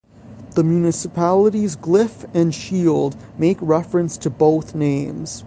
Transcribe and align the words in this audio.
The 0.55 0.63
municipality's 0.63 1.75
glyph 1.75 2.25
and 2.33 2.55
shield 2.55 3.15
make 3.37 3.59
reference 3.61 4.17
to 4.17 4.31
both 4.31 4.73
names. 4.73 5.39